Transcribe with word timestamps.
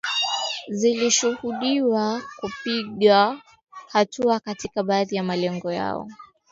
zilishuhudiwa 0.69 2.21
zikipiga 2.43 3.41
hatua 3.91 4.39
katika 4.39 4.83
baadhi 4.83 5.15
ya 5.15 5.23
malengo 5.23 5.71